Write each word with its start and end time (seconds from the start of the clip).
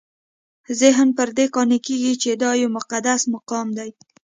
ذهن 0.81 1.07
پر 1.17 1.29
دې 1.37 1.45
قانع 1.55 1.79
کېږي 1.85 2.13
چې 2.21 2.29
دا 2.41 2.49
یو 2.61 2.69
مقدس 2.77 3.21
مقام 3.35 3.67
دی. 3.77 3.89